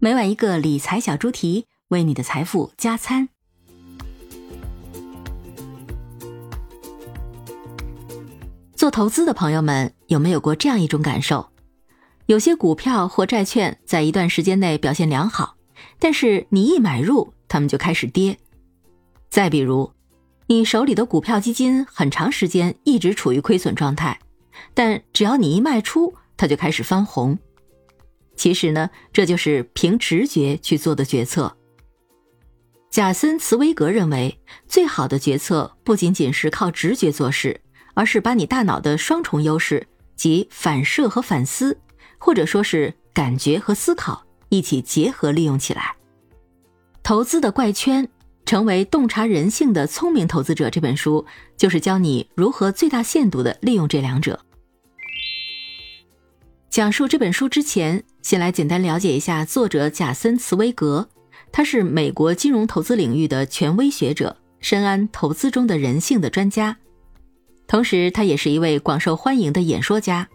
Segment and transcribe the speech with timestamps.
[0.00, 3.28] 每晚一个理财小猪题，为你的财富加餐。
[8.76, 11.48] 做投资的朋友们有没有过这样一种感受？
[12.26, 15.56] 有些股票或债券在一段时间内表现良好，
[15.98, 18.38] 但是你一买入，它们就开始跌。
[19.28, 19.90] 再比如，
[20.46, 24.20] 你手里的股票基金很长时间一直处于亏损状态，
[24.74, 27.36] 但只要你一卖出，它就开始翻红。
[28.38, 31.54] 其实呢，这就是凭直觉去做的决策。
[32.88, 37.60] 贾森·茨威格认为，最好的决策不仅仅是靠直觉做事，
[37.92, 41.78] 而是把你大脑的双重优势，即反射和反思，
[42.16, 45.96] 或者说是感觉和思考一起结合利用起来。
[47.02, 48.08] 投资的怪圈，
[48.46, 54.38] 成为洞察人性的聪明投资者这本书，就是教你如何最大限度的利用这两者。
[56.70, 61.08] 讲述这本书之前，先来简单了解一下作者贾森·茨威格。
[61.50, 66.76] 他是美国金融投资领域的权威学者，深谙投资中的人性的专家。
[67.66, 70.28] 同时，他也是一位广受欢迎的演说家，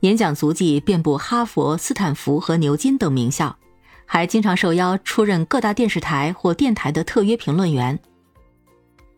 [0.00, 3.56] 演讲足迹遍布哈佛、斯坦福和牛津等名校，
[4.04, 7.98] 还经常受邀出任各大电视台或电台的特约评论员。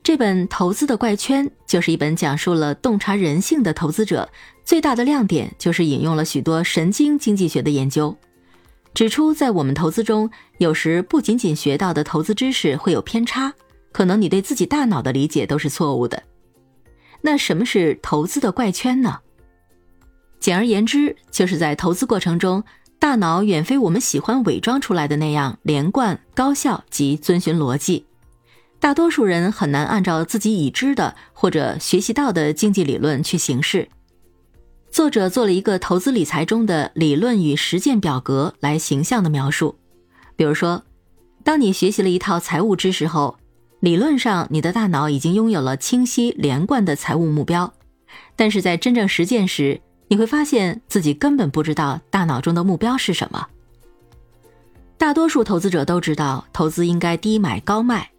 [0.02, 4.28] 这本《投资的怪圈》就是一本讲述了洞察人性的投资者。
[4.64, 8.16] 最大的亮点就是引用了许多神经经济学的研究，
[8.94, 13.52] 指出在我们投资中，有时不仅仅学到的投资知识会有偏差，
[13.90, 16.22] 可能你对自己大脑的理解都是错误的。
[17.20, 19.18] 那什么是投资的怪圈呢？
[20.38, 22.62] 简而言之，就是在投资过程中，
[22.98, 28.06] 大脑远非我们喜欢伪装出来的那样连贯、高效及遵循逻辑。
[28.81, 33.89] 大多数人很难按照自己已知的或者学习到的经济理论去行事。
[34.91, 39.77] 作者做了一个投资理财中的理论与实践表格来形象的描述，
[40.34, 40.83] 比如说，
[41.45, 43.39] 当你学习了一套财务知识后，
[43.81, 47.73] 理论上你的大脑已经拥有了清晰连贯的财务目标，
[48.35, 53.46] 但是在真正实践时，你会发现自己根本不知道大脑中的目标是什么。
[54.96, 58.11] 大多数投资者都知道投资应该低买高卖，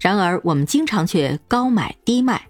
[0.00, 2.46] 然而我们经常却高买低卖。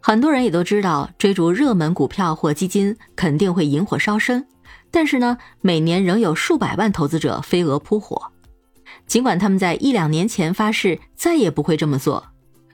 [0.00, 4.46] 很多人也都知道，追逐热门股票或基金肯定会引火烧身，
[4.90, 8.30] 但是呢，每年仍有数百万投资者飞蛾扑火。
[9.06, 12.24] 尽管他们在一两年前发誓再也不会这么做，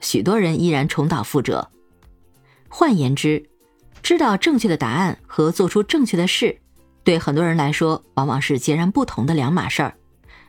[0.01, 1.69] 许多人依然重蹈覆辙。
[2.67, 3.49] 换言之，
[4.01, 6.57] 知道正确的答案和做出正确的事，
[7.03, 9.95] 对很多人来说往往是截然不同的两码事儿。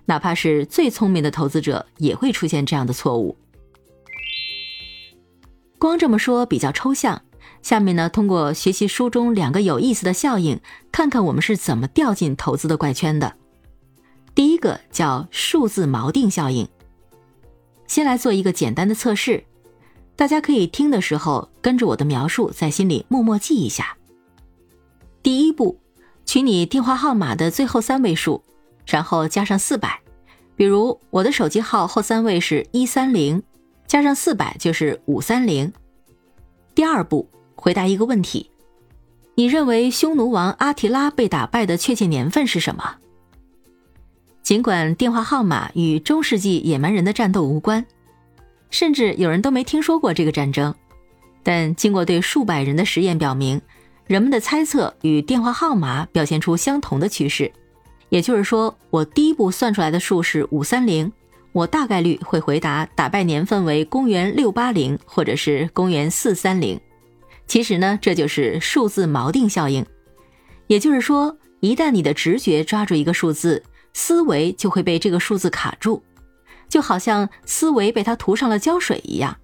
[0.07, 3.37] 哪怕是最聪明的投资者，也会出现这样的错误。
[5.79, 7.23] 光这么说比较抽象，
[7.63, 13.35] 下面呢，通过学习书中两个有意思的效应，看看我们是怎么掉进投资的怪圈的。
[14.35, 16.69] 第一个叫数字锚定效应。
[17.87, 19.45] 先来做一个简单的测试，
[20.17, 23.97] 大家可以听的时候跟着我的描述，在心里默默记一下。
[25.23, 25.79] 第一步，
[26.25, 28.43] 取你电话号码的最后三位数，
[28.87, 30.01] 然后加上四百，
[30.57, 33.43] 比如我的手机号后三位是一三零。
[33.87, 35.71] 加上四百就是五三零。
[36.75, 38.51] 第二步，回答一个问题：
[39.35, 42.97] 你认为匈奴王阿提拉被打败的确切年份是什么？
[44.43, 47.85] 尽管电话号码与中世纪野蛮人的战斗无关，
[48.71, 50.75] 甚至有人都没听说过这个战争，
[51.43, 53.61] 但经过对数百人的实验表明，
[54.07, 57.53] 人们的猜测与电话号码表现出相同的趋势。
[58.13, 61.11] 也就是说，我第一步算出来的数是五三零。
[61.53, 66.79] 我大概率会回答打败年份为公元六八零或者是公元四三零。
[67.47, 69.87] 其实呢，这就是数字锚定效应。
[70.67, 73.63] 也就是说，一旦你的直觉抓住一个数字，
[73.95, 76.03] 思维就会被这个数字卡住，
[76.69, 79.35] 就好像思维被它涂上了胶水一样。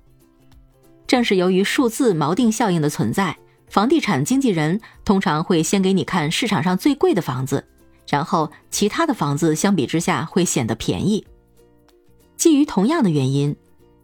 [1.06, 3.38] 正是由于数字锚定效应的存在，
[3.70, 7.66] 房地产经纪人通常会先给你看市场上最贵的房子，
[8.08, 11.26] 然后其他的房子相比之下会显得便宜。
[12.36, 13.54] 基于同样的原因，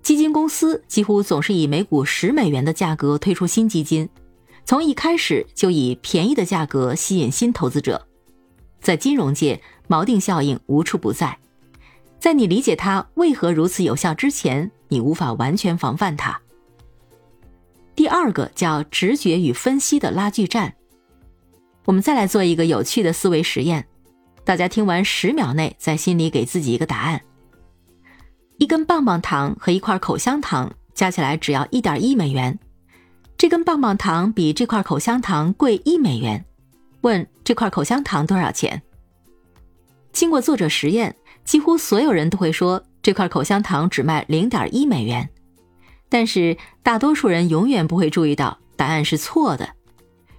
[0.03, 4.09] 基金公司几乎总是以每股十美元的价格推出新基金，
[4.65, 8.07] 从一开始就以便宜的价格吸引新投资者。
[8.81, 11.39] 在金融界，锚定效应无处不在，
[12.19, 16.39] 在你理解它为何如此有效之前，你无法完全防范它。
[17.95, 20.75] 第二个叫直觉与分析的拉锯战。
[21.85, 23.87] 我们再来做一个有趣的思维实验，
[24.45, 27.21] 大家听完十秒内在心里给自己一个答案。
[28.59, 32.59] 一根棒棒糖和一块口香糖加起来只要一点一美元，
[33.39, 36.45] 这根棒棒糖比这块口香糖贵一美元。
[37.01, 38.81] 问这块口香糖多少钱？
[40.13, 45.29] 经过作者实验，几乎所有人都会说这块口香糖只卖零点一美元，
[46.09, 49.71] 但是大多数人永远不会注意到答案是错的，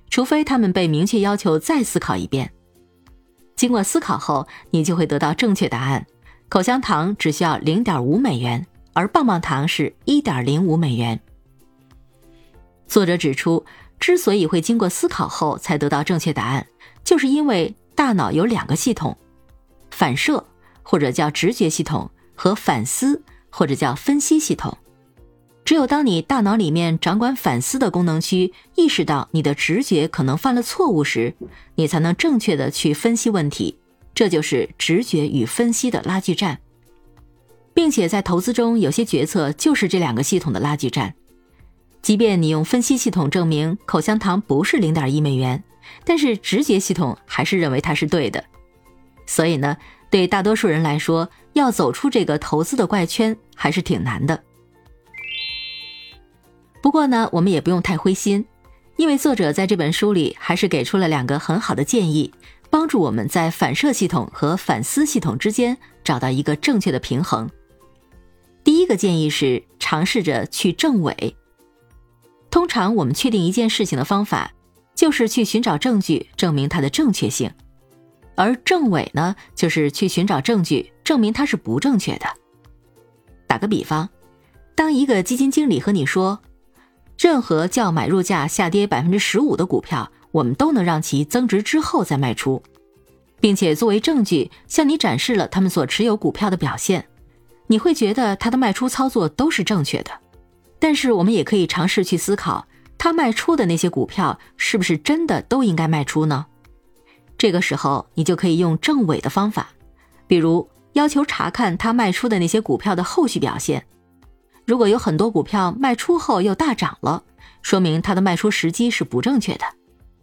[0.09, 2.51] 除非他们被明确要求再思考一遍。
[3.55, 6.05] 经过思考后，你就会得到正确答案：
[6.49, 11.19] 口香糖只需要零点五美元，而棒棒糖是一点零五美元。
[12.87, 13.65] 作者指出，
[13.99, 16.67] 之所以会经过思考后才得到正确答案，
[17.03, 19.17] 就是因为大脑有两个系统：
[19.89, 20.45] 反射
[20.83, 24.77] 或者叫直觉系统和反思或者叫分析系统。
[25.65, 31.33] 只有当你大脑里面掌管反思的功能区意识到你的直觉可能犯了错误时，
[31.73, 33.79] 你才能正确的去分析问题。
[34.13, 36.59] 这就是直觉与分析的拉锯战，
[37.73, 41.15] 并且在投资中，有些决策就是这两个系统的拉锯战。
[42.03, 45.63] 即便你用分析系统证明口香糖不是零点一美元，
[46.05, 48.41] 但是直觉系统还是认为它是对的。
[49.25, 49.75] 所以呢，
[50.11, 54.43] 对大多数人来说，要走出这个投资的怪圈还是挺难的。
[56.85, 58.45] 不过呢，我们也不用太灰心，
[58.97, 62.31] 因为作者在这本书里还是给出了两个很好的建议，
[62.69, 67.49] 帮助我们在反射系统和反思系统之间找到一个正确的平衡。
[68.63, 71.35] 第一个建议是尝试着去证伪。
[72.51, 74.51] 通常我们确定一件事情的方法，
[74.93, 77.49] 就是去寻找证据证明它的正确性，
[78.35, 82.27] 而证伪呢，就是去寻找证据证明它是不正确的。
[83.47, 84.07] 打个比方，
[84.75, 86.39] 当一个基金经理和你说。
[87.17, 92.61] 任何较买入价下跌百分之十五的股票，我们都能让其增值之后再卖出，
[93.39, 97.07] 并且作为证据向你展示了他们所持有股票的表现。
[97.67, 100.11] 你会觉得他的卖出操作都是正确的，
[100.77, 102.67] 但是我们也可以尝试去思考，
[102.97, 106.45] 他卖出的那些股票是不是真的都应该卖出呢？
[107.37, 109.69] 这个时候，你就可以用证伪的方法，
[110.27, 113.85] 比如要求查看他卖出的那些股票的后续表现。
[114.65, 117.23] 如果有很多股票卖出后又大涨了，
[117.61, 119.65] 说明它的卖出时机是不正确的，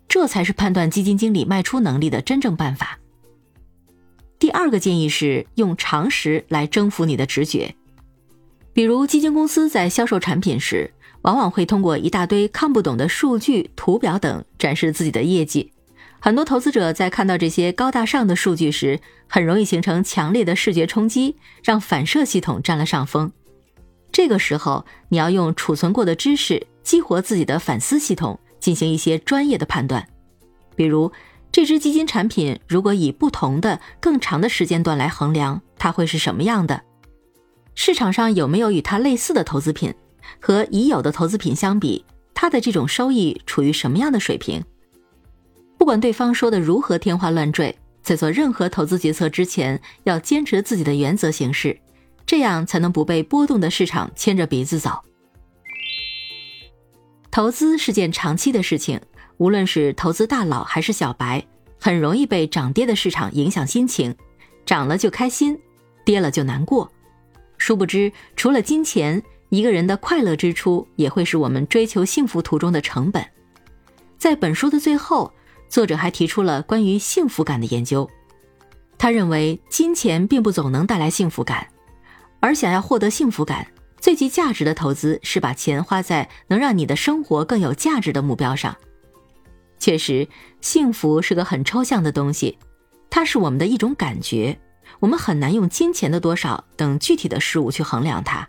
[0.08, 2.98] 这才是判断基金经理卖出能力的真正办法。
[4.38, 7.76] 第二个建议是用常识来征服你的直觉，
[8.72, 10.92] 比如基金公司在销售产品时，
[11.22, 15.72] 往往会通过一大堆看不懂的数据、图表等展示自己的业绩。
[16.18, 18.98] 很多投资者在看到这些高大上的数据时，
[19.28, 23.30] 很容易形成强烈的视觉冲击，让反射系统占了上风。
[24.12, 30.06] 这个时候，你要用储存过的知识激活自己的反思系统，进行一些专业的判断。
[30.76, 31.10] 比如，
[31.50, 36.82] 这只基金产品如果以不同的、更长的时间段来衡量，它会是什么样的？
[37.74, 39.92] 市场上有没有与它类似的投资品？
[40.40, 42.04] 和已有的投资品相比，
[42.34, 44.62] 它的这种收益处于什么样的水平？
[45.78, 51.76] 不管对方说的如何天花乱坠，在做任何投资决策之前，要坚持自己的原则行事。
[52.26, 55.02] 这样才能不被波动的市场牵着鼻子走。
[57.30, 59.00] 投资是件长期的事情，
[59.38, 61.46] 无论是投资大佬还是小白，
[61.80, 64.14] 很容易被涨跌的市场影响心情，
[64.66, 65.58] 涨了就开心，
[66.04, 66.90] 跌了就难过。
[67.56, 73.24] 殊不知，除了金钱，一个人的快乐支出也会是我们追求幸福途中的成本。
[74.18, 75.32] 在本书的最后，
[75.68, 78.08] 作者还提出了关于幸福感的研究。
[78.98, 81.66] 他认为，金钱并不总能带来幸福感。
[82.42, 83.68] 而想要获得幸福感，
[84.00, 88.76] 最具价值的投资是把钱花在能让你的生活更有价值的目标上。
[89.78, 90.26] 确实，
[90.60, 92.58] 幸福是个很抽象的东西，
[93.08, 94.58] 它是我们的一种感觉，
[94.98, 98.48] 我们很难用金钱的多少等具体的事物去衡量它。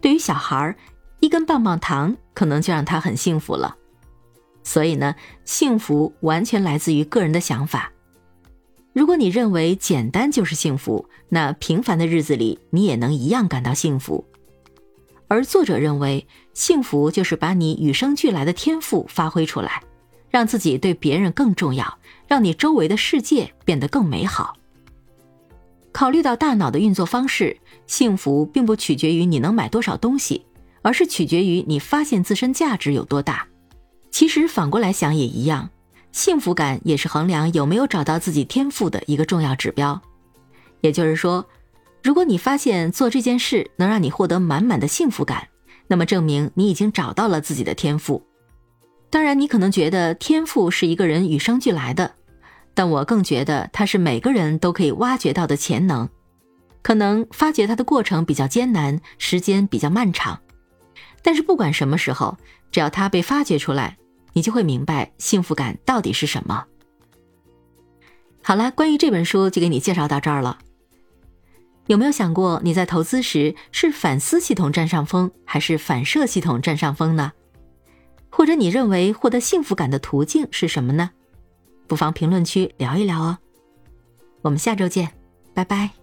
[0.00, 0.76] 对于小孩，
[1.18, 3.76] 一根棒棒糖可能就让他很幸福了。
[4.62, 7.92] 所以呢，幸福完全来自于个人的想法。
[8.92, 14.24] 如果你认为简单就是幸福，那平凡的日子里你也能一样感到幸福。
[15.28, 19.80] 而作者认为，幸福就是把你与生俱来的天赋发挥出来，
[20.28, 24.56] 让自己对别人更重要，让你周围的世界变得更美好。
[25.92, 27.56] 考虑到大脑的运作方式，
[27.86, 30.44] 幸福并不取决于你能买多少东西，
[30.82, 33.46] 而是取决于你发现自身价值有多大。
[34.10, 35.70] 其实反过来想也一样。
[36.12, 40.00] 幸福感也是衡量有没有找到自己天赋的一个重要指标。
[40.80, 41.46] 也就是说，
[42.02, 45.48] 如果你发现做这件事能让你获得满满的幸福感，
[45.86, 48.24] 那么证明你已经找到了自己的天赋。
[49.10, 52.14] 当然，你可能觉得天赋是一个人与生俱来的，
[52.74, 56.08] 但我更觉得它是每个人都可以挖掘到的潜能。
[56.82, 60.40] 可能发掘它的过程比较艰难，时间比较漫长，
[61.22, 62.36] 但是不管什么时候，
[62.70, 63.98] 只要它被发掘出来。
[64.32, 66.64] 你就会明白幸福感到底是什么。
[68.42, 70.58] 好了，关于这本书就给你介绍到这儿了。
[71.86, 77.32] 有没有想过，你在投资时是反思系统占上风，还是反射系统占上风呢？
[78.30, 81.10] 或者你认为获得幸福感的途径是什么呢？
[81.88, 83.38] 不妨评论区聊一聊哦。
[84.42, 85.12] 我们下周见，
[85.52, 85.99] 拜拜。